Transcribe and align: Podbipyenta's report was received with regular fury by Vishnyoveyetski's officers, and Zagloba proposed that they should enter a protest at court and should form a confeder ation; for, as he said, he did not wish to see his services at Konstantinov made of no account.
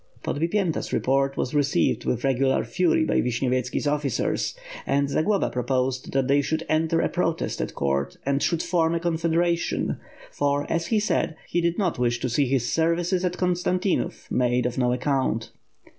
Podbipyenta's 0.23 0.91
report 0.91 1.37
was 1.37 1.53
received 1.53 2.05
with 2.05 2.23
regular 2.23 2.63
fury 2.63 3.05
by 3.05 3.21
Vishnyoveyetski's 3.21 3.85
officers, 3.85 4.55
and 4.87 5.07
Zagloba 5.07 5.51
proposed 5.51 6.11
that 6.13 6.27
they 6.27 6.41
should 6.41 6.65
enter 6.67 7.01
a 7.01 7.07
protest 7.07 7.61
at 7.61 7.75
court 7.75 8.17
and 8.25 8.41
should 8.41 8.63
form 8.63 8.95
a 8.95 8.99
confeder 8.99 9.45
ation; 9.45 9.97
for, 10.31 10.65
as 10.71 10.87
he 10.87 10.99
said, 10.99 11.35
he 11.47 11.61
did 11.61 11.77
not 11.77 11.99
wish 11.99 12.19
to 12.21 12.29
see 12.29 12.47
his 12.47 12.67
services 12.67 13.23
at 13.23 13.37
Konstantinov 13.37 14.25
made 14.31 14.65
of 14.65 14.75
no 14.75 14.91
account. 14.91 15.51